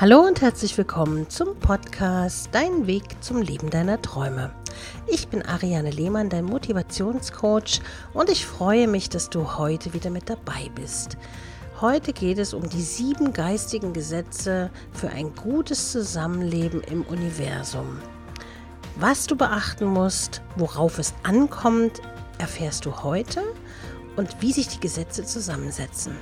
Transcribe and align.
Hallo 0.00 0.20
und 0.20 0.42
herzlich 0.42 0.78
willkommen 0.78 1.28
zum 1.28 1.58
Podcast 1.58 2.50
Dein 2.52 2.86
Weg 2.86 3.02
zum 3.20 3.42
Leben 3.42 3.68
deiner 3.68 4.00
Träume. 4.00 4.52
Ich 5.08 5.26
bin 5.26 5.42
Ariane 5.42 5.90
Lehmann, 5.90 6.28
dein 6.28 6.44
Motivationscoach 6.44 7.80
und 8.14 8.30
ich 8.30 8.46
freue 8.46 8.86
mich, 8.86 9.08
dass 9.08 9.28
du 9.28 9.58
heute 9.58 9.94
wieder 9.94 10.10
mit 10.10 10.30
dabei 10.30 10.70
bist. 10.76 11.16
Heute 11.80 12.12
geht 12.12 12.38
es 12.38 12.54
um 12.54 12.68
die 12.68 12.80
sieben 12.80 13.32
geistigen 13.32 13.92
Gesetze 13.92 14.70
für 14.92 15.08
ein 15.08 15.34
gutes 15.34 15.90
Zusammenleben 15.90 16.80
im 16.82 17.02
Universum. 17.02 17.98
Was 18.94 19.26
du 19.26 19.34
beachten 19.34 19.86
musst, 19.86 20.42
worauf 20.54 21.00
es 21.00 21.12
ankommt, 21.24 22.00
erfährst 22.38 22.86
du 22.86 23.02
heute 23.02 23.42
und 24.14 24.40
wie 24.40 24.52
sich 24.52 24.68
die 24.68 24.78
Gesetze 24.78 25.24
zusammensetzen. 25.24 26.12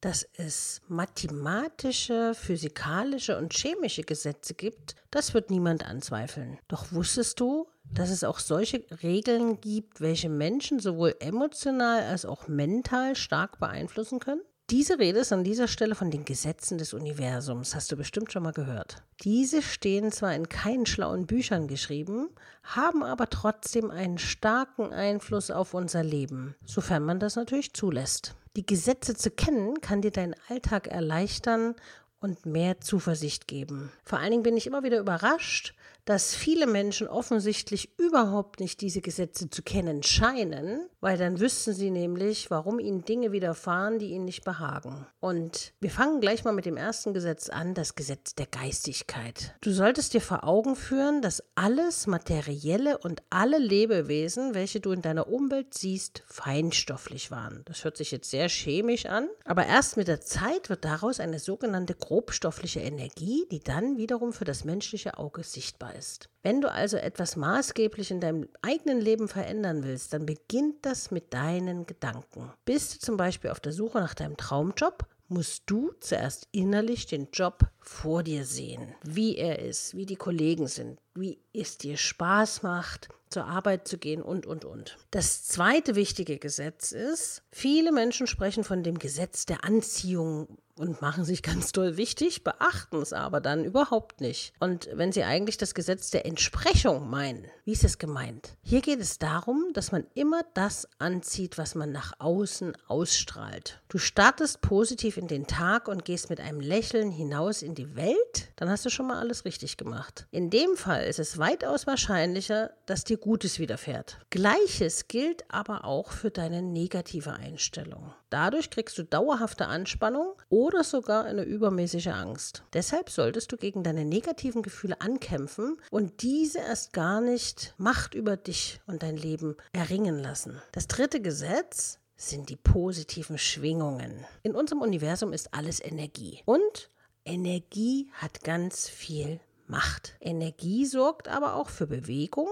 Dass 0.00 0.26
es 0.38 0.80
mathematische, 0.88 2.34
physikalische 2.34 3.36
und 3.36 3.52
chemische 3.52 4.02
Gesetze 4.02 4.54
gibt, 4.54 4.94
das 5.10 5.34
wird 5.34 5.50
niemand 5.50 5.84
anzweifeln. 5.84 6.58
Doch 6.68 6.90
wusstest 6.90 7.38
du, 7.38 7.68
dass 7.92 8.08
es 8.08 8.24
auch 8.24 8.38
solche 8.38 8.82
Regeln 9.02 9.60
gibt, 9.60 10.00
welche 10.00 10.30
Menschen 10.30 10.78
sowohl 10.78 11.14
emotional 11.20 12.02
als 12.04 12.24
auch 12.24 12.48
mental 12.48 13.14
stark 13.14 13.58
beeinflussen 13.58 14.20
können? 14.20 14.40
Diese 14.70 15.00
Rede 15.00 15.18
ist 15.18 15.32
an 15.32 15.42
dieser 15.42 15.66
Stelle 15.66 15.96
von 15.96 16.12
den 16.12 16.24
Gesetzen 16.24 16.78
des 16.78 16.94
Universums, 16.94 17.74
hast 17.74 17.90
du 17.90 17.96
bestimmt 17.96 18.30
schon 18.30 18.44
mal 18.44 18.52
gehört. 18.52 19.02
Diese 19.24 19.62
stehen 19.62 20.12
zwar 20.12 20.32
in 20.32 20.48
keinen 20.48 20.86
schlauen 20.86 21.26
Büchern 21.26 21.66
geschrieben, 21.66 22.28
haben 22.62 23.02
aber 23.02 23.28
trotzdem 23.28 23.90
einen 23.90 24.18
starken 24.18 24.92
Einfluss 24.92 25.50
auf 25.50 25.74
unser 25.74 26.04
Leben, 26.04 26.54
sofern 26.64 27.02
man 27.02 27.18
das 27.18 27.34
natürlich 27.34 27.72
zulässt. 27.72 28.36
Die 28.54 28.64
Gesetze 28.64 29.16
zu 29.16 29.32
kennen, 29.32 29.80
kann 29.80 30.02
dir 30.02 30.12
deinen 30.12 30.36
Alltag 30.48 30.86
erleichtern 30.86 31.74
und 32.20 32.46
mehr 32.46 32.80
Zuversicht 32.80 33.48
geben. 33.48 33.90
Vor 34.04 34.18
allen 34.18 34.30
Dingen 34.30 34.42
bin 34.42 34.56
ich 34.56 34.66
immer 34.66 34.82
wieder 34.82 34.98
überrascht, 34.98 35.74
dass 36.04 36.34
viele 36.34 36.66
Menschen 36.66 37.08
offensichtlich 37.08 37.96
überhaupt 37.98 38.60
nicht 38.60 38.80
diese 38.80 39.00
Gesetze 39.00 39.50
zu 39.50 39.62
kennen 39.62 40.02
scheinen, 40.02 40.88
weil 41.00 41.16
dann 41.16 41.40
wüssten 41.40 41.72
sie 41.72 41.90
nämlich, 41.90 42.50
warum 42.50 42.78
ihnen 42.78 43.04
Dinge 43.04 43.32
widerfahren, 43.32 43.98
die 43.98 44.10
ihnen 44.10 44.24
nicht 44.24 44.44
behagen. 44.44 45.06
Und 45.20 45.72
wir 45.80 45.90
fangen 45.90 46.20
gleich 46.20 46.44
mal 46.44 46.52
mit 46.52 46.66
dem 46.66 46.76
ersten 46.76 47.14
Gesetz 47.14 47.48
an, 47.48 47.74
das 47.74 47.94
Gesetz 47.94 48.34
der 48.34 48.46
Geistigkeit. 48.46 49.54
Du 49.60 49.70
solltest 49.70 50.14
dir 50.14 50.20
vor 50.20 50.44
Augen 50.44 50.74
führen, 50.74 51.22
dass 51.22 51.44
alles 51.54 52.06
Materielle 52.06 52.98
und 52.98 53.22
alle 53.30 53.58
Lebewesen, 53.58 54.54
welche 54.54 54.80
du 54.80 54.92
in 54.92 55.02
deiner 55.02 55.28
Umwelt 55.28 55.74
siehst, 55.74 56.24
feinstofflich 56.26 57.30
waren. 57.30 57.62
Das 57.66 57.84
hört 57.84 57.96
sich 57.96 58.10
jetzt 58.10 58.30
sehr 58.30 58.48
chemisch 58.48 59.06
an, 59.06 59.28
aber 59.44 59.66
erst 59.66 59.96
mit 59.96 60.08
der 60.08 60.20
Zeit 60.20 60.70
wird 60.70 60.84
daraus 60.84 61.20
eine 61.20 61.38
sogenannte 61.38 61.94
grobstoffliche 62.10 62.80
Energie, 62.80 63.46
die 63.50 63.60
dann 63.60 63.96
wiederum 63.96 64.32
für 64.32 64.44
das 64.44 64.64
menschliche 64.64 65.16
Auge 65.16 65.44
sichtbar 65.44 65.94
ist 65.94 66.00
ist. 66.00 66.28
Wenn 66.42 66.60
du 66.60 66.72
also 66.72 66.96
etwas 66.96 67.36
maßgeblich 67.36 68.10
in 68.10 68.20
deinem 68.20 68.48
eigenen 68.62 69.00
Leben 69.00 69.28
verändern 69.28 69.84
willst, 69.84 70.12
dann 70.12 70.26
beginnt 70.26 70.84
das 70.84 71.10
mit 71.10 71.32
deinen 71.32 71.86
Gedanken. 71.86 72.50
Bist 72.64 72.94
du 72.94 72.98
zum 72.98 73.16
Beispiel 73.16 73.50
auf 73.50 73.60
der 73.60 73.72
Suche 73.72 73.98
nach 73.98 74.14
deinem 74.14 74.36
Traumjob, 74.36 75.06
musst 75.28 75.62
du 75.66 75.92
zuerst 76.00 76.48
innerlich 76.50 77.06
den 77.06 77.28
Job 77.32 77.66
vor 77.78 78.24
dir 78.24 78.44
sehen, 78.44 78.94
wie 79.04 79.36
er 79.36 79.60
ist, 79.60 79.94
wie 79.94 80.06
die 80.06 80.16
Kollegen 80.16 80.66
sind, 80.66 80.98
wie 81.14 81.38
es 81.52 81.78
dir 81.78 81.96
Spaß 81.96 82.64
macht, 82.64 83.08
zur 83.28 83.44
Arbeit 83.44 83.86
zu 83.86 83.96
gehen 83.96 84.22
und, 84.22 84.44
und, 84.44 84.64
und. 84.64 84.98
Das 85.12 85.44
zweite 85.44 85.94
wichtige 85.94 86.38
Gesetz 86.38 86.90
ist, 86.90 87.42
viele 87.52 87.92
Menschen 87.92 88.26
sprechen 88.26 88.64
von 88.64 88.82
dem 88.82 88.98
Gesetz 88.98 89.46
der 89.46 89.64
Anziehung 89.64 90.58
und 90.80 91.02
machen 91.02 91.24
sich 91.24 91.42
ganz 91.42 91.72
doll 91.72 91.96
wichtig, 91.96 92.42
beachten 92.42 93.02
es 93.02 93.12
aber 93.12 93.40
dann 93.40 93.64
überhaupt 93.64 94.20
nicht. 94.20 94.54
Und 94.60 94.88
wenn 94.92 95.12
sie 95.12 95.24
eigentlich 95.24 95.58
das 95.58 95.74
Gesetz 95.74 96.10
der 96.10 96.24
Entsprechung 96.24 97.10
meinen, 97.10 97.44
wie 97.64 97.72
ist 97.72 97.84
es 97.84 97.98
gemeint? 97.98 98.56
Hier 98.62 98.80
geht 98.80 99.00
es 99.00 99.18
darum, 99.18 99.72
dass 99.74 99.92
man 99.92 100.06
immer 100.14 100.40
das 100.54 100.88
anzieht, 100.98 101.58
was 101.58 101.74
man 101.74 101.92
nach 101.92 102.14
außen 102.18 102.76
ausstrahlt. 102.88 103.80
Du 103.88 103.98
startest 103.98 104.62
positiv 104.62 105.16
in 105.16 105.28
den 105.28 105.46
Tag 105.46 105.86
und 105.86 106.04
gehst 106.04 106.30
mit 106.30 106.40
einem 106.40 106.60
Lächeln 106.60 107.10
hinaus 107.10 107.62
in 107.62 107.74
die 107.74 107.94
Welt, 107.96 108.48
dann 108.56 108.70
hast 108.70 108.86
du 108.86 108.90
schon 108.90 109.06
mal 109.06 109.18
alles 109.18 109.44
richtig 109.44 109.76
gemacht. 109.76 110.26
In 110.30 110.48
dem 110.48 110.76
Fall 110.76 111.04
ist 111.04 111.18
es 111.18 111.38
weitaus 111.38 111.86
wahrscheinlicher, 111.86 112.70
dass 112.86 113.04
dir 113.04 113.18
Gutes 113.18 113.58
widerfährt. 113.58 114.18
Gleiches 114.30 115.08
gilt 115.08 115.44
aber 115.48 115.84
auch 115.84 116.12
für 116.12 116.30
deine 116.30 116.62
negative 116.62 117.34
Einstellung. 117.34 118.14
Dadurch 118.30 118.70
kriegst 118.70 118.96
du 118.96 119.02
dauerhafte 119.02 119.66
Anspannung 119.66 120.34
oder 120.48 120.69
sogar 120.84 121.24
eine 121.24 121.42
übermäßige 121.42 122.08
Angst. 122.08 122.62
Deshalb 122.72 123.10
solltest 123.10 123.52
du 123.52 123.56
gegen 123.56 123.82
deine 123.82 124.04
negativen 124.04 124.62
Gefühle 124.62 125.00
ankämpfen 125.00 125.76
und 125.90 126.22
diese 126.22 126.58
erst 126.58 126.92
gar 126.92 127.20
nicht 127.20 127.74
Macht 127.78 128.14
über 128.14 128.36
dich 128.36 128.80
und 128.86 129.02
dein 129.02 129.16
Leben 129.16 129.56
erringen 129.72 130.18
lassen. 130.18 130.60
Das 130.72 130.86
dritte 130.86 131.20
Gesetz 131.20 131.98
sind 132.16 132.48
die 132.48 132.56
positiven 132.56 133.38
Schwingungen. 133.38 134.26
In 134.42 134.54
unserem 134.54 134.82
Universum 134.82 135.32
ist 135.32 135.54
alles 135.54 135.82
Energie 135.82 136.42
und 136.44 136.90
Energie 137.24 138.10
hat 138.14 138.42
ganz 138.42 138.88
viel 138.88 139.40
Macht. 139.66 140.14
Energie 140.20 140.84
sorgt 140.84 141.28
aber 141.28 141.54
auch 141.54 141.68
für 141.68 141.86
Bewegung, 141.86 142.48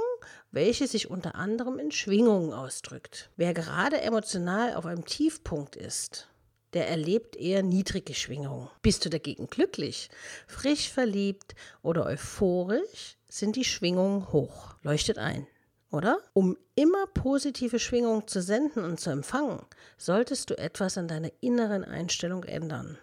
welche 0.52 0.86
sich 0.86 1.10
unter 1.10 1.34
anderem 1.34 1.78
in 1.78 1.90
Schwingungen 1.90 2.52
ausdrückt. 2.52 3.30
Wer 3.36 3.54
gerade 3.54 4.00
emotional 4.00 4.74
auf 4.74 4.86
einem 4.86 5.04
Tiefpunkt 5.04 5.74
ist, 5.74 6.28
der 6.74 6.88
erlebt 6.88 7.36
eher 7.36 7.62
niedrige 7.62 8.14
Schwingungen. 8.14 8.68
Bist 8.82 9.04
du 9.04 9.10
dagegen 9.10 9.48
glücklich, 9.48 10.10
frisch 10.46 10.90
verliebt 10.90 11.54
oder 11.82 12.06
euphorisch, 12.06 13.16
sind 13.28 13.56
die 13.56 13.64
Schwingungen 13.64 14.32
hoch. 14.32 14.76
Leuchtet 14.82 15.18
ein. 15.18 15.46
Oder? 15.90 16.18
Um 16.34 16.56
immer 16.74 17.06
positive 17.06 17.78
Schwingungen 17.78 18.28
zu 18.28 18.42
senden 18.42 18.84
und 18.84 19.00
zu 19.00 19.10
empfangen, 19.10 19.60
solltest 19.96 20.50
du 20.50 20.58
etwas 20.58 20.98
an 20.98 21.08
deiner 21.08 21.30
inneren 21.40 21.84
Einstellung 21.84 22.44
ändern. 22.44 22.98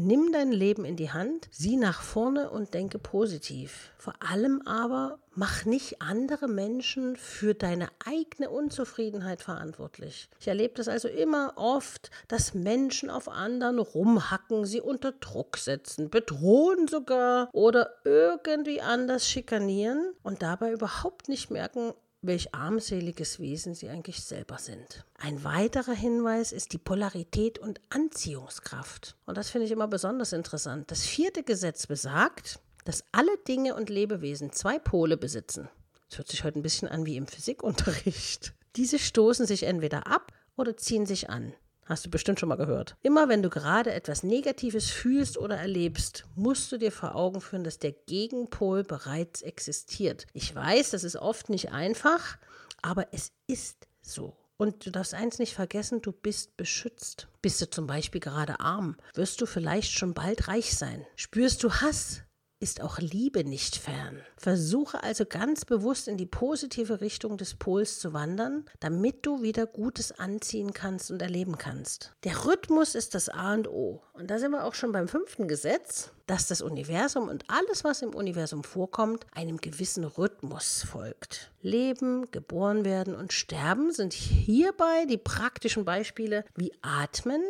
Nimm 0.00 0.30
dein 0.30 0.52
Leben 0.52 0.84
in 0.84 0.94
die 0.94 1.10
Hand, 1.10 1.48
sieh 1.50 1.76
nach 1.76 2.02
vorne 2.02 2.50
und 2.50 2.72
denke 2.72 3.00
positiv. 3.00 3.90
Vor 3.98 4.14
allem 4.20 4.62
aber 4.64 5.18
mach 5.34 5.64
nicht 5.64 6.00
andere 6.00 6.46
Menschen 6.46 7.16
für 7.16 7.52
deine 7.52 7.88
eigene 8.06 8.48
Unzufriedenheit 8.48 9.42
verantwortlich. 9.42 10.28
Ich 10.38 10.46
erlebe 10.46 10.74
das 10.74 10.86
also 10.86 11.08
immer 11.08 11.54
oft, 11.56 12.12
dass 12.28 12.54
Menschen 12.54 13.10
auf 13.10 13.28
anderen 13.28 13.80
rumhacken, 13.80 14.66
sie 14.66 14.80
unter 14.80 15.10
Druck 15.10 15.56
setzen, 15.56 16.10
bedrohen 16.10 16.86
sogar 16.86 17.48
oder 17.52 17.90
irgendwie 18.04 18.80
anders 18.80 19.28
schikanieren 19.28 20.12
und 20.22 20.42
dabei 20.42 20.70
überhaupt 20.70 21.28
nicht 21.28 21.50
merken, 21.50 21.92
welch 22.20 22.54
armseliges 22.54 23.38
Wesen 23.38 23.74
sie 23.74 23.88
eigentlich 23.88 24.22
selber 24.24 24.58
sind. 24.58 25.04
Ein 25.18 25.44
weiterer 25.44 25.92
Hinweis 25.92 26.52
ist 26.52 26.72
die 26.72 26.78
Polarität 26.78 27.58
und 27.58 27.80
Anziehungskraft. 27.90 29.16
Und 29.26 29.36
das 29.36 29.50
finde 29.50 29.66
ich 29.66 29.72
immer 29.72 29.88
besonders 29.88 30.32
interessant. 30.32 30.90
Das 30.90 31.06
vierte 31.06 31.42
Gesetz 31.42 31.86
besagt, 31.86 32.58
dass 32.84 33.04
alle 33.12 33.36
Dinge 33.46 33.74
und 33.74 33.90
Lebewesen 33.90 34.52
zwei 34.52 34.78
Pole 34.78 35.16
besitzen. 35.16 35.68
Das 36.08 36.18
hört 36.18 36.28
sich 36.28 36.42
heute 36.42 36.58
ein 36.58 36.62
bisschen 36.62 36.88
an 36.88 37.06
wie 37.06 37.16
im 37.16 37.26
Physikunterricht. 37.26 38.54
Diese 38.76 38.98
stoßen 38.98 39.46
sich 39.46 39.64
entweder 39.64 40.06
ab 40.06 40.32
oder 40.56 40.76
ziehen 40.76 41.06
sich 41.06 41.30
an. 41.30 41.52
Hast 41.88 42.04
du 42.04 42.10
bestimmt 42.10 42.38
schon 42.38 42.50
mal 42.50 42.56
gehört. 42.56 42.96
Immer 43.02 43.30
wenn 43.30 43.42
du 43.42 43.48
gerade 43.48 43.94
etwas 43.94 44.22
Negatives 44.22 44.90
fühlst 44.90 45.38
oder 45.38 45.56
erlebst, 45.56 46.26
musst 46.34 46.70
du 46.70 46.76
dir 46.76 46.92
vor 46.92 47.14
Augen 47.14 47.40
führen, 47.40 47.64
dass 47.64 47.78
der 47.78 47.92
Gegenpol 47.92 48.84
bereits 48.84 49.40
existiert. 49.40 50.26
Ich 50.34 50.54
weiß, 50.54 50.90
das 50.90 51.02
ist 51.02 51.16
oft 51.16 51.48
nicht 51.48 51.72
einfach, 51.72 52.36
aber 52.82 53.06
es 53.12 53.32
ist 53.46 53.88
so. 54.02 54.36
Und 54.58 54.84
du 54.84 54.90
darfst 54.90 55.14
eins 55.14 55.38
nicht 55.38 55.54
vergessen, 55.54 56.02
du 56.02 56.12
bist 56.12 56.58
beschützt. 56.58 57.28
Bist 57.40 57.62
du 57.62 57.70
zum 57.70 57.86
Beispiel 57.86 58.20
gerade 58.20 58.60
arm, 58.60 58.96
wirst 59.14 59.40
du 59.40 59.46
vielleicht 59.46 59.92
schon 59.92 60.12
bald 60.12 60.48
reich 60.48 60.76
sein. 60.76 61.06
Spürst 61.16 61.62
du 61.62 61.72
Hass, 61.72 62.22
ist 62.60 62.80
auch 62.80 62.98
Liebe 62.98 63.44
nicht 63.44 63.76
fern. 63.76 64.20
Versuche 64.36 65.02
also 65.02 65.24
ganz 65.24 65.64
bewusst 65.64 66.08
in 66.08 66.16
die 66.16 66.26
positive 66.26 67.00
Richtung 67.00 67.36
des 67.36 67.54
Pols 67.54 68.00
zu 68.00 68.12
wandern, 68.12 68.64
damit 68.80 69.24
du 69.26 69.42
wieder 69.42 69.66
Gutes 69.66 70.12
anziehen 70.12 70.72
kannst 70.72 71.10
und 71.10 71.22
erleben 71.22 71.56
kannst. 71.58 72.12
Der 72.24 72.46
Rhythmus 72.46 72.94
ist 72.94 73.14
das 73.14 73.28
A 73.28 73.54
und 73.54 73.68
O. 73.68 74.02
Und 74.12 74.30
da 74.30 74.38
sind 74.38 74.50
wir 74.50 74.64
auch 74.64 74.74
schon 74.74 74.92
beim 74.92 75.08
fünften 75.08 75.46
Gesetz, 75.46 76.10
dass 76.26 76.48
das 76.48 76.60
Universum 76.60 77.28
und 77.28 77.44
alles, 77.48 77.84
was 77.84 78.02
im 78.02 78.14
Universum 78.14 78.64
vorkommt, 78.64 79.26
einem 79.32 79.58
gewissen 79.58 80.04
Rhythmus 80.04 80.82
folgt. 80.82 81.52
Leben, 81.62 82.30
geboren 82.30 82.84
werden 82.84 83.14
und 83.14 83.32
sterben 83.32 83.92
sind 83.92 84.12
hierbei 84.12 85.06
die 85.08 85.16
praktischen 85.16 85.84
Beispiele 85.84 86.44
wie 86.54 86.72
Atmen, 86.82 87.42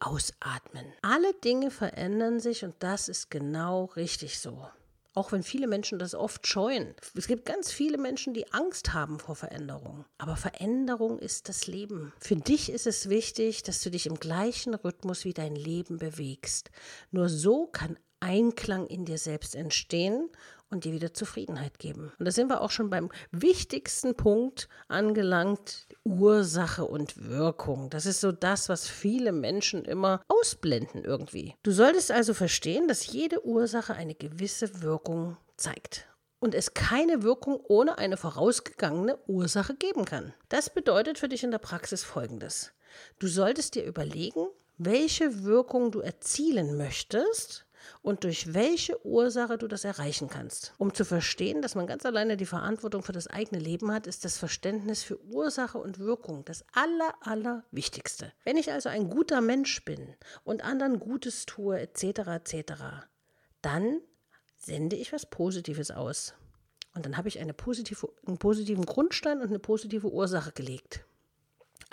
ausatmen. 0.00 0.86
Alle 1.02 1.32
Dinge 1.34 1.70
verändern 1.70 2.40
sich 2.40 2.64
und 2.64 2.74
das 2.80 3.08
ist 3.08 3.30
genau 3.30 3.84
richtig 3.96 4.38
so. 4.38 4.66
Auch 5.16 5.32
wenn 5.32 5.42
viele 5.42 5.66
Menschen 5.66 5.98
das 5.98 6.14
oft 6.14 6.46
scheuen. 6.46 6.94
Es 7.14 7.26
gibt 7.26 7.46
ganz 7.46 7.72
viele 7.72 7.96
Menschen, 7.96 8.34
die 8.34 8.52
Angst 8.52 8.92
haben 8.92 9.18
vor 9.18 9.34
Veränderung. 9.34 10.04
Aber 10.18 10.36
Veränderung 10.36 11.18
ist 11.18 11.48
das 11.48 11.66
Leben. 11.66 12.12
Für 12.20 12.36
dich 12.36 12.70
ist 12.70 12.86
es 12.86 13.08
wichtig, 13.08 13.62
dass 13.62 13.80
du 13.80 13.90
dich 13.90 14.06
im 14.06 14.20
gleichen 14.20 14.74
Rhythmus 14.74 15.24
wie 15.24 15.32
dein 15.32 15.56
Leben 15.56 15.96
bewegst. 15.96 16.70
Nur 17.12 17.30
so 17.30 17.66
kann 17.66 17.96
Einklang 18.26 18.88
in 18.88 19.04
dir 19.04 19.18
selbst 19.18 19.54
entstehen 19.54 20.28
und 20.68 20.82
dir 20.84 20.92
wieder 20.92 21.14
Zufriedenheit 21.14 21.78
geben. 21.78 22.12
Und 22.18 22.24
da 22.24 22.32
sind 22.32 22.50
wir 22.50 22.60
auch 22.60 22.72
schon 22.72 22.90
beim 22.90 23.08
wichtigsten 23.30 24.16
Punkt 24.16 24.68
angelangt, 24.88 25.86
Ursache 26.02 26.84
und 26.84 27.28
Wirkung. 27.28 27.88
Das 27.88 28.04
ist 28.04 28.20
so 28.20 28.32
das, 28.32 28.68
was 28.68 28.88
viele 28.88 29.30
Menschen 29.30 29.84
immer 29.84 30.22
ausblenden 30.26 31.04
irgendwie. 31.04 31.54
Du 31.62 31.70
solltest 31.70 32.10
also 32.10 32.34
verstehen, 32.34 32.88
dass 32.88 33.06
jede 33.06 33.46
Ursache 33.46 33.94
eine 33.94 34.16
gewisse 34.16 34.82
Wirkung 34.82 35.36
zeigt 35.56 36.08
und 36.40 36.52
es 36.52 36.74
keine 36.74 37.22
Wirkung 37.22 37.60
ohne 37.68 37.98
eine 37.98 38.16
vorausgegangene 38.16 39.20
Ursache 39.28 39.76
geben 39.76 40.04
kann. 40.04 40.34
Das 40.48 40.68
bedeutet 40.68 41.18
für 41.18 41.28
dich 41.28 41.44
in 41.44 41.52
der 41.52 41.58
Praxis 41.58 42.02
Folgendes. 42.02 42.72
Du 43.20 43.28
solltest 43.28 43.76
dir 43.76 43.84
überlegen, 43.84 44.48
welche 44.78 45.44
Wirkung 45.44 45.90
du 45.90 46.00
erzielen 46.00 46.76
möchtest 46.76 47.65
und 48.02 48.24
durch 48.24 48.54
welche 48.54 49.04
Ursache 49.04 49.58
du 49.58 49.68
das 49.68 49.84
erreichen 49.84 50.28
kannst. 50.28 50.74
Um 50.78 50.94
zu 50.94 51.04
verstehen, 51.04 51.62
dass 51.62 51.74
man 51.74 51.86
ganz 51.86 52.04
alleine 52.06 52.36
die 52.36 52.46
Verantwortung 52.46 53.02
für 53.02 53.12
das 53.12 53.26
eigene 53.26 53.60
Leben 53.60 53.92
hat, 53.92 54.06
ist 54.06 54.24
das 54.24 54.38
Verständnis 54.38 55.02
für 55.02 55.22
Ursache 55.24 55.78
und 55.78 55.98
Wirkung 55.98 56.44
das 56.44 56.64
aller, 56.72 57.14
aller. 57.20 57.64
Wenn 58.44 58.56
ich 58.56 58.72
also 58.72 58.88
ein 58.88 59.10
guter 59.10 59.40
Mensch 59.40 59.84
bin 59.84 60.14
und 60.44 60.64
anderen 60.64 60.98
Gutes 60.98 61.46
tue, 61.46 61.80
etc., 61.80 62.18
etc., 62.28 62.72
dann 63.62 64.00
sende 64.56 64.96
ich 64.96 65.12
was 65.12 65.26
Positives 65.26 65.90
aus. 65.90 66.34
Und 66.94 67.04
dann 67.04 67.16
habe 67.16 67.28
ich 67.28 67.38
eine 67.40 67.52
positive, 67.52 68.08
einen 68.26 68.38
positiven 68.38 68.86
Grundstein 68.86 69.40
und 69.40 69.48
eine 69.48 69.58
positive 69.58 70.10
Ursache 70.10 70.52
gelegt. 70.52 71.04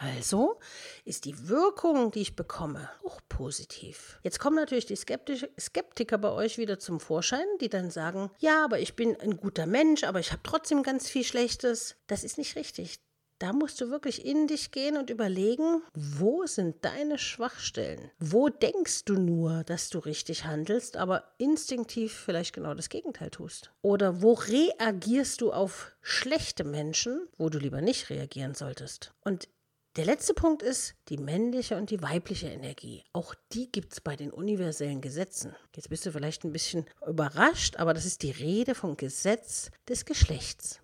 Also 0.04 0.60
ist 1.06 1.26
die 1.26 1.48
Wirkung, 1.48 2.12
die 2.12 2.22
ich 2.22 2.36
bekomme, 2.36 2.90
auch 3.06 3.22
positiv. 3.30 4.20
Jetzt 4.24 4.40
kommen 4.40 4.58
natürlich 4.58 4.86
die 4.86 4.98
Skeptiker 4.98 6.18
bei 6.18 6.32
euch 6.32 6.58
wieder 6.58 6.78
zum 6.78 7.00
Vorschein, 7.00 7.46
die 7.62 7.70
dann 7.70 7.90
sagen, 7.90 8.30
ja, 8.40 8.66
aber 8.66 8.80
ich 8.80 8.96
bin 8.96 9.20
ein 9.22 9.38
guter 9.38 9.66
Mensch, 9.66 10.04
aber 10.04 10.20
ich 10.20 10.32
habe 10.32 10.42
trotzdem 10.44 10.84
ganz 10.84 11.10
viel 11.10 11.24
Schlechtes. 11.24 11.96
Das 12.08 12.24
ist 12.24 12.38
nicht 12.38 12.56
richtig. 12.58 13.00
Da 13.40 13.52
musst 13.52 13.82
du 13.82 13.90
wirklich 13.90 14.26
in 14.26 14.48
dich 14.48 14.72
gehen 14.72 14.96
und 14.96 15.10
überlegen, 15.10 15.82
wo 15.94 16.46
sind 16.46 16.86
deine 16.86 17.18
Schwachstellen? 17.18 18.12
Wo 18.20 18.48
denkst 18.48 19.04
du 19.06 19.16
nur, 19.16 19.64
dass 19.66 19.90
du 19.90 20.00
richtig 20.00 20.46
handelst, 20.46 20.96
aber 20.96 21.34
instinktiv 21.40 22.14
vielleicht 22.14 22.54
genau 22.54 22.74
das 22.74 22.90
Gegenteil 22.90 23.32
tust? 23.32 23.72
Oder 23.82 24.22
wo 24.22 24.34
reagierst 24.34 25.42
du 25.42 25.52
auf 25.52 25.92
schlechte 26.02 26.64
Menschen, 26.64 27.28
wo 27.38 27.50
du 27.50 27.58
lieber 27.58 27.82
nicht 27.82 28.10
reagieren 28.10 28.54
solltest? 28.54 29.14
Und 29.26 29.50
der 29.96 30.06
letzte 30.06 30.34
Punkt 30.34 30.64
ist 30.64 30.96
die 31.10 31.18
männliche 31.18 31.78
und 31.78 31.92
die 31.92 32.02
weibliche 32.02 32.48
Energie. 32.48 33.04
Auch 33.14 33.36
die 33.52 33.72
gibt 33.72 33.94
es 33.94 34.02
bei 34.02 34.16
den 34.16 34.32
universellen 34.32 35.02
Gesetzen. 35.02 35.56
Jetzt 35.76 35.90
bist 35.90 36.06
du 36.06 36.12
vielleicht 36.12 36.44
ein 36.44 36.52
bisschen 36.52 36.86
überrascht, 37.08 37.78
aber 37.78 37.94
das 37.94 38.06
ist 38.06 38.24
die 38.24 38.32
Rede 38.32 38.74
vom 38.74 38.98
Gesetz 38.98 39.70
des 39.88 40.06
Geschlechts. 40.06 40.80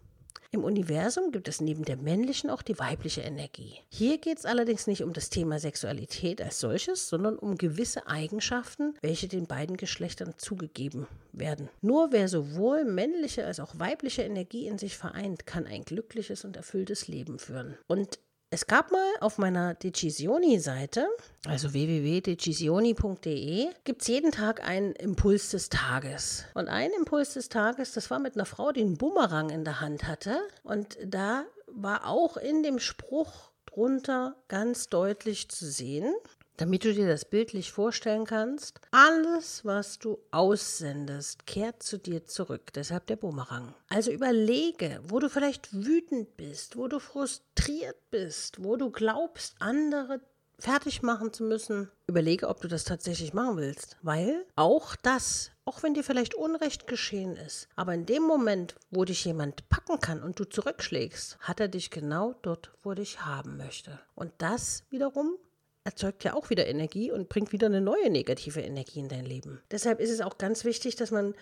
Im 0.52 0.64
Universum 0.64 1.32
gibt 1.32 1.48
es 1.48 1.62
neben 1.62 1.86
der 1.86 1.98
männlichen 1.98 2.50
auch 2.50 2.64
die 2.64 2.80
weibliche 2.80 3.22
Energie. 3.22 3.82
Hier 3.90 4.18
geht 4.18 4.40
es 4.40 4.46
allerdings 4.46 4.88
nicht 4.88 5.04
um 5.04 5.14
das 5.14 5.30
Thema 5.30 5.60
Sexualität 5.60 6.42
als 6.42 6.60
solches, 6.60 7.08
sondern 7.08 7.38
um 7.38 7.56
gewisse 7.56 8.08
Eigenschaften, 8.08 8.96
welche 9.02 9.28
den 9.28 9.46
beiden 9.46 9.78
Geschlechtern 9.78 10.34
zugegeben 10.38 11.08
werden. 11.34 11.70
Nur 11.82 12.12
wer 12.12 12.28
sowohl 12.28 12.84
männliche 12.84 13.46
als 13.46 13.60
auch 13.60 13.78
weibliche 13.78 14.24
Energie 14.24 14.66
in 14.66 14.80
sich 14.80 14.98
vereint, 14.98 15.46
kann 15.46 15.68
ein 15.68 15.84
glückliches 15.84 16.44
und 16.46 16.58
erfülltes 16.58 17.08
Leben 17.08 17.38
führen. 17.38 17.78
Und 17.86 18.18
es 18.52 18.66
gab 18.66 18.92
mal 18.92 19.14
auf 19.20 19.38
meiner 19.38 19.76
Decisioni-Seite, 19.76 21.08
also 21.46 21.72
www.decisioni.de, 21.72 23.68
gibt 23.84 24.02
es 24.02 24.08
jeden 24.08 24.32
Tag 24.32 24.68
einen 24.68 24.94
Impuls 24.94 25.52
des 25.52 25.70
Tages. 25.70 26.46
Und 26.56 26.68
ein 26.68 26.90
Impuls 26.98 27.36
des 27.36 27.50
Tages, 27.50 27.94
das 27.94 28.10
war 28.10 28.18
mit 28.18 28.34
einer 28.36 28.46
Frau, 28.46 28.72
die 28.72 28.82
einen 28.82 28.98
Bumerang 28.98 29.52
in 29.52 29.64
der 29.66 29.82
Hand 29.82 30.08
hatte. 30.08 30.40
Und 30.64 30.98
da 31.06 31.46
war 31.68 32.08
auch 32.08 32.38
in 32.38 32.64
dem 32.64 32.80
Spruch 32.80 33.52
drunter 33.68 34.36
ganz 34.48 34.88
deutlich 34.88 35.50
zu 35.50 35.68
sehen, 35.68 36.12
damit 36.60 36.84
du 36.84 36.94
dir 36.94 37.08
das 37.08 37.24
bildlich 37.24 37.72
vorstellen 37.72 38.26
kannst, 38.26 38.82
alles, 38.92 39.64
was 39.64 39.98
du 39.98 40.20
aussendest, 40.32 41.46
kehrt 41.46 41.82
zu 41.82 41.98
dir 41.98 42.26
zurück. 42.26 42.74
Deshalb 42.74 43.08
der 43.08 43.16
Bumerang. 43.16 43.74
Also 43.88 44.12
überlege, 44.12 45.00
wo 45.08 45.20
du 45.20 45.30
vielleicht 45.30 45.74
wütend 45.74 46.36
bist, 46.36 46.76
wo 46.76 46.90
du 46.90 47.00
frustriert 47.00 47.98
bist, 48.12 48.62
wo 48.62 48.76
du 48.76 48.92
glaubst, 48.92 49.56
andere 49.60 50.20
fertig 50.60 51.02
machen 51.02 51.32
zu 51.32 51.44
müssen. 51.44 51.90
Überlege, 52.08 52.50
ob 52.50 52.60
du 52.60 52.68
das 52.68 52.84
tatsächlich 52.84 53.34
machen 53.34 53.56
willst. 53.56 53.96
Weil 54.02 54.46
auch 54.58 54.98
das, 54.98 55.52
auch 55.64 55.82
wenn 55.84 55.94
dir 55.94 56.04
vielleicht 56.04 56.36
Unrecht 56.36 56.88
geschehen 56.88 57.38
ist, 57.38 57.70
aber 57.78 57.94
in 57.94 58.06
dem 58.06 58.24
Moment, 58.24 58.76
wo 58.92 59.06
dich 59.06 59.24
jemand 59.24 59.70
packen 59.70 60.02
kann 60.02 60.22
und 60.22 60.38
du 60.38 60.44
zurückschlägst, 60.44 61.40
hat 61.40 61.62
er 61.62 61.70
dich 61.70 61.90
genau 61.90 62.36
dort, 62.42 62.74
wo 62.84 62.90
er 62.90 62.96
dich 62.96 63.22
haben 63.26 63.56
möchte. 63.56 64.00
Und 64.16 64.34
das 64.40 64.84
wiederum 64.90 65.38
erzeugt 65.84 66.24
ja 66.24 66.34
auch 66.34 66.50
wieder 66.50 66.68
Energie 66.68 67.12
und 67.12 67.30
bringt 67.30 67.52
wieder 67.52 67.68
eine 67.68 67.82
neue 67.82 68.10
negative 68.10 68.62
Energie 68.62 69.00
in 69.00 69.10
dein 69.10 69.26
Leben. 69.26 69.62
Deshalb 69.72 70.00
ist 70.00 70.12
es 70.12 70.22
auch 70.22 70.38
ganz 70.38 70.66
wichtig, 70.66 70.96
dass 70.96 71.12
man 71.12 71.34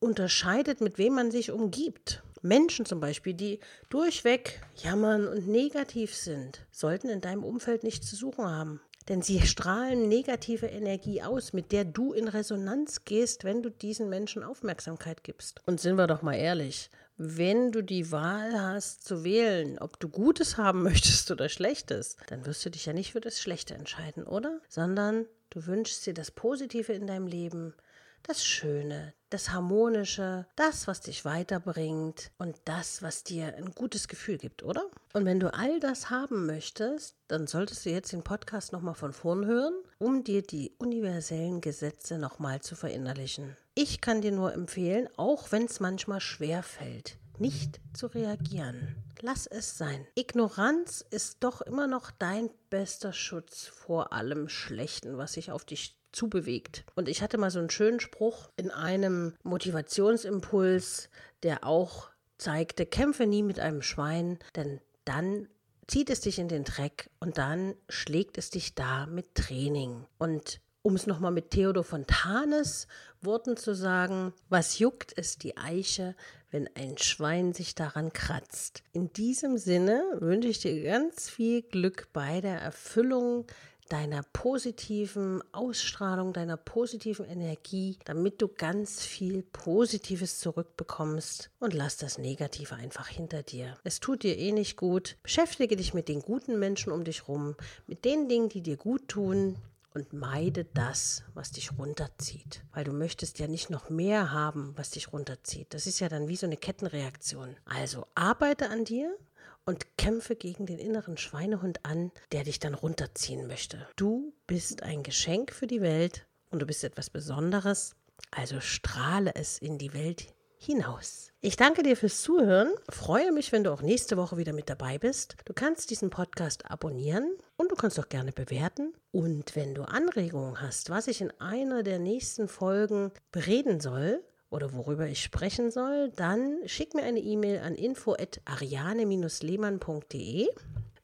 unterscheidet, 0.00 0.80
mit 0.80 0.98
wem 0.98 1.14
man 1.14 1.30
sich 1.30 1.50
umgibt. 1.50 2.22
Menschen 2.42 2.84
zum 2.84 3.00
Beispiel, 3.00 3.34
die 3.34 3.60
durchweg 3.88 4.60
jammern 4.76 5.26
und 5.26 5.48
negativ 5.48 6.14
sind, 6.14 6.66
sollten 6.70 7.08
in 7.08 7.20
deinem 7.20 7.44
Umfeld 7.44 7.84
nichts 7.84 8.08
zu 8.08 8.16
suchen 8.16 8.44
haben. 8.44 8.80
Denn 9.08 9.20
sie 9.20 9.42
strahlen 9.42 10.08
negative 10.08 10.66
Energie 10.66 11.22
aus, 11.22 11.52
mit 11.52 11.72
der 11.72 11.84
du 11.84 12.14
in 12.14 12.26
Resonanz 12.26 13.04
gehst, 13.04 13.44
wenn 13.44 13.62
du 13.62 13.70
diesen 13.70 14.08
Menschen 14.08 14.42
Aufmerksamkeit 14.42 15.24
gibst. 15.24 15.60
Und 15.66 15.78
sind 15.80 15.96
wir 15.96 16.06
doch 16.06 16.22
mal 16.22 16.34
ehrlich, 16.34 16.90
wenn 17.16 17.70
du 17.70 17.82
die 17.82 18.10
Wahl 18.10 18.60
hast 18.60 19.04
zu 19.04 19.24
wählen, 19.24 19.78
ob 19.78 20.00
du 20.00 20.08
Gutes 20.08 20.56
haben 20.56 20.82
möchtest 20.84 21.30
oder 21.30 21.48
Schlechtes, 21.48 22.16
dann 22.28 22.44
wirst 22.46 22.64
du 22.64 22.70
dich 22.70 22.86
ja 22.86 22.92
nicht 22.92 23.12
für 23.12 23.20
das 23.20 23.40
Schlechte 23.40 23.74
entscheiden, 23.74 24.24
oder? 24.24 24.60
Sondern 24.68 25.26
du 25.50 25.66
wünschst 25.66 26.06
dir 26.06 26.14
das 26.14 26.30
Positive 26.30 26.92
in 26.92 27.06
deinem 27.06 27.26
Leben, 27.26 27.74
das 28.22 28.44
Schöne, 28.44 29.14
das 29.34 29.50
Harmonische, 29.50 30.46
das, 30.54 30.86
was 30.86 31.00
dich 31.00 31.24
weiterbringt 31.24 32.30
und 32.38 32.56
das, 32.66 33.02
was 33.02 33.24
dir 33.24 33.56
ein 33.56 33.72
gutes 33.74 34.06
Gefühl 34.06 34.38
gibt, 34.38 34.62
oder? 34.62 34.84
Und 35.12 35.24
wenn 35.24 35.40
du 35.40 35.52
all 35.52 35.80
das 35.80 36.08
haben 36.08 36.46
möchtest, 36.46 37.16
dann 37.26 37.48
solltest 37.48 37.84
du 37.84 37.90
jetzt 37.90 38.12
den 38.12 38.22
Podcast 38.22 38.72
nochmal 38.72 38.94
von 38.94 39.12
vorn 39.12 39.44
hören, 39.44 39.74
um 39.98 40.22
dir 40.22 40.42
die 40.42 40.72
universellen 40.78 41.60
Gesetze 41.60 42.16
nochmal 42.16 42.60
zu 42.60 42.76
verinnerlichen. 42.76 43.56
Ich 43.74 44.00
kann 44.00 44.20
dir 44.20 44.30
nur 44.30 44.54
empfehlen, 44.54 45.08
auch 45.16 45.50
wenn 45.50 45.64
es 45.64 45.80
manchmal 45.80 46.20
schwer 46.20 46.62
fällt, 46.62 47.16
nicht 47.36 47.80
zu 47.92 48.06
reagieren. 48.06 48.94
Lass 49.20 49.48
es 49.48 49.76
sein. 49.76 50.06
Ignoranz 50.14 51.04
ist 51.10 51.38
doch 51.40 51.60
immer 51.60 51.88
noch 51.88 52.12
dein 52.12 52.50
bester 52.70 53.12
Schutz 53.12 53.66
vor 53.66 54.12
allem 54.12 54.48
Schlechten, 54.48 55.18
was 55.18 55.32
sich 55.32 55.50
auf 55.50 55.64
dich 55.64 55.96
zubewegt. 56.14 56.84
Und 56.94 57.08
ich 57.08 57.22
hatte 57.22 57.38
mal 57.38 57.50
so 57.50 57.58
einen 57.58 57.70
schönen 57.70 58.00
Spruch 58.00 58.50
in 58.56 58.70
einem 58.70 59.34
Motivationsimpuls, 59.42 61.10
der 61.42 61.64
auch 61.64 62.10
zeigte, 62.38 62.86
kämpfe 62.86 63.26
nie 63.26 63.42
mit 63.42 63.60
einem 63.60 63.82
Schwein, 63.82 64.38
denn 64.56 64.80
dann 65.04 65.48
zieht 65.86 66.10
es 66.10 66.20
dich 66.20 66.38
in 66.38 66.48
den 66.48 66.64
Dreck 66.64 67.10
und 67.20 67.38
dann 67.38 67.74
schlägt 67.88 68.38
es 68.38 68.50
dich 68.50 68.74
da 68.74 69.06
mit 69.06 69.34
Training. 69.34 70.06
Und 70.18 70.60
um 70.82 70.94
es 70.94 71.06
nochmal 71.06 71.32
mit 71.32 71.50
Theodor 71.50 71.84
Fontanes 71.84 72.88
Worten 73.22 73.56
zu 73.56 73.74
sagen, 73.74 74.34
was 74.50 74.78
juckt 74.78 75.14
es 75.16 75.38
die 75.38 75.56
Eiche, 75.56 76.14
wenn 76.50 76.68
ein 76.76 76.98
Schwein 76.98 77.54
sich 77.54 77.74
daran 77.74 78.12
kratzt. 78.12 78.82
In 78.92 79.12
diesem 79.12 79.56
Sinne 79.56 80.04
wünsche 80.18 80.48
ich 80.48 80.60
dir 80.60 80.82
ganz 80.84 81.30
viel 81.30 81.62
Glück 81.62 82.08
bei 82.12 82.42
der 82.42 82.60
Erfüllung 82.60 83.46
deiner 83.88 84.22
positiven 84.32 85.42
Ausstrahlung, 85.52 86.32
deiner 86.32 86.56
positiven 86.56 87.26
Energie, 87.26 87.98
damit 88.04 88.40
du 88.40 88.48
ganz 88.48 89.02
viel 89.04 89.42
Positives 89.42 90.38
zurückbekommst 90.40 91.50
und 91.60 91.74
lass 91.74 91.96
das 91.96 92.18
Negative 92.18 92.74
einfach 92.74 93.08
hinter 93.08 93.42
dir. 93.42 93.76
Es 93.84 94.00
tut 94.00 94.22
dir 94.22 94.36
eh 94.38 94.52
nicht 94.52 94.76
gut. 94.76 95.16
Beschäftige 95.22 95.76
dich 95.76 95.94
mit 95.94 96.08
den 96.08 96.22
guten 96.22 96.58
Menschen 96.58 96.92
um 96.92 97.04
dich 97.04 97.28
rum, 97.28 97.56
mit 97.86 98.04
den 98.04 98.28
Dingen, 98.28 98.48
die 98.48 98.62
dir 98.62 98.76
gut 98.76 99.08
tun 99.08 99.56
und 99.94 100.12
meide 100.12 100.64
das, 100.64 101.22
was 101.34 101.52
dich 101.52 101.78
runterzieht. 101.78 102.64
Weil 102.72 102.84
du 102.84 102.92
möchtest 102.92 103.38
ja 103.38 103.46
nicht 103.46 103.70
noch 103.70 103.90
mehr 103.90 104.32
haben, 104.32 104.72
was 104.76 104.90
dich 104.90 105.12
runterzieht. 105.12 105.72
Das 105.72 105.86
ist 105.86 106.00
ja 106.00 106.08
dann 106.08 106.28
wie 106.28 106.36
so 106.36 106.46
eine 106.46 106.56
Kettenreaktion. 106.56 107.56
Also 107.64 108.06
arbeite 108.14 108.70
an 108.70 108.84
dir, 108.84 109.16
und 109.64 109.96
kämpfe 109.96 110.36
gegen 110.36 110.66
den 110.66 110.78
inneren 110.78 111.16
Schweinehund 111.16 111.84
an, 111.84 112.12
der 112.32 112.44
dich 112.44 112.58
dann 112.58 112.74
runterziehen 112.74 113.46
möchte. 113.46 113.86
Du 113.96 114.34
bist 114.46 114.82
ein 114.82 115.02
Geschenk 115.02 115.52
für 115.52 115.66
die 115.66 115.80
Welt 115.80 116.26
und 116.50 116.60
du 116.60 116.66
bist 116.66 116.84
etwas 116.84 117.10
Besonderes 117.10 117.96
Also 118.30 118.60
strahle 118.60 119.34
es 119.34 119.58
in 119.58 119.78
die 119.78 119.92
Welt 119.92 120.34
hinaus. 120.56 121.30
Ich 121.40 121.56
danke 121.56 121.82
dir 121.82 121.96
fürs 121.96 122.22
Zuhören, 122.22 122.72
freue 122.88 123.32
mich, 123.32 123.52
wenn 123.52 123.64
du 123.64 123.72
auch 123.72 123.82
nächste 123.82 124.16
Woche 124.16 124.38
wieder 124.38 124.52
mit 124.52 124.70
dabei 124.70 124.98
bist. 124.98 125.36
Du 125.44 125.52
kannst 125.52 125.90
diesen 125.90 126.10
Podcast 126.10 126.70
abonnieren 126.70 127.36
und 127.56 127.70
du 127.70 127.76
kannst 127.76 128.00
auch 128.00 128.08
gerne 128.08 128.32
bewerten. 128.32 128.94
Und 129.12 129.56
wenn 129.56 129.74
du 129.74 129.82
Anregungen 129.82 130.60
hast, 130.60 130.90
was 130.90 131.06
ich 131.06 131.20
in 131.20 131.32
einer 131.40 131.82
der 131.82 131.98
nächsten 131.98 132.48
Folgen 132.48 133.12
bereden 133.30 133.80
soll, 133.80 134.24
oder 134.54 134.72
worüber 134.72 135.06
ich 135.08 135.22
sprechen 135.22 135.70
soll, 135.70 136.10
dann 136.16 136.60
schick 136.66 136.94
mir 136.94 137.02
eine 137.02 137.18
E-Mail 137.18 137.58
an 137.58 137.74
info@ariane-lehmann.de. 137.74 140.48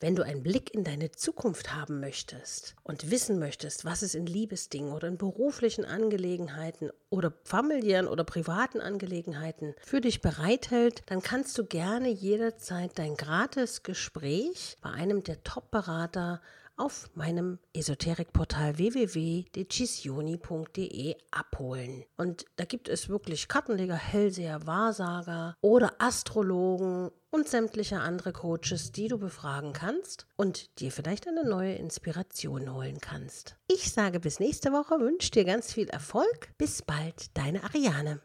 Wenn 0.03 0.17
du 0.17 0.25
einen 0.25 0.43
Blick 0.43 0.73
in 0.73 0.83
deine 0.83 1.11
Zukunft 1.11 1.75
haben 1.75 2.01
möchtest 2.01 2.75
und 2.85 3.11
wissen 3.11 3.39
möchtest, 3.39 3.85
was 3.85 4.01
es 4.01 4.15
in 4.15 4.25
Liebesdingen 4.25 4.95
oder 4.95 5.09
in 5.09 5.19
beruflichen 5.19 5.85
Angelegenheiten 5.85 6.89
oder 7.11 7.35
familiären 7.45 8.09
oder 8.09 8.25
privaten 8.25 8.81
Angelegenheiten 8.81 9.75
für 9.83 10.01
dich 10.01 10.23
bereithält, 10.23 11.03
dann 11.07 11.21
kannst 11.21 11.59
du 11.59 11.67
gerne 11.67 12.09
jederzeit 12.09 12.99
dein 12.99 13.15
gratis 13.15 13.83
Gespräch 13.83 14.79
bei 14.81 14.89
einem 14.89 15.23
der 15.23 15.45
Top-Berater 15.45 16.41
auf 16.81 17.11
meinem 17.15 17.61
Esoterikportal 17.75 18.79
www.decisioni.de 18.79 21.17
abholen. 21.31 22.05
Und 22.17 22.47
da 22.57 22.65
gibt 22.65 22.89
es 22.89 23.11
wirklich 23.11 23.49
Kartenleger, 23.49 23.97
Hellseher, 23.97 24.67
Wahrsager 24.67 25.57
oder 25.61 25.93
Astrologen 25.99 27.11
und 27.31 27.49
sämtliche 27.49 28.01
andere 28.01 28.33
Coaches, 28.33 28.93
die 28.93 29.09
du 29.09 29.19
befragen 29.19 29.73
kannst 29.73 30.27
und 30.37 30.81
dir 30.81 30.91
vielleicht 30.91 31.29
eine 31.29 31.45
neue 31.45 31.75
Inspiration 31.75 32.75
holen 32.75 32.99
kannst. 33.01 33.57
Ich 33.69 33.93
sage 33.93 34.19
bis 34.19 34.41
nächste 34.41 34.73
Woche, 34.73 34.99
wünsche 34.99 35.31
dir 35.31 35.45
ganz 35.45 35.73
viel 35.73 35.89
Erfolg. 35.89 36.53
Bis 36.59 36.83
bald, 36.83 37.37
deine 37.37 37.63
Ariane. 37.63 38.19